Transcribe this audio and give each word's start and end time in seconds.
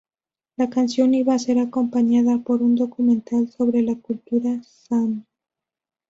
La 0.57 0.67
canción 0.71 1.13
iba 1.13 1.35
a 1.35 1.37
ser 1.37 1.59
acompañada 1.59 2.39
por 2.39 2.63
un 2.63 2.73
documental 2.73 3.47
sobre 3.51 3.83
la 3.83 3.93
cultura 3.97 4.59
saami. 4.63 5.23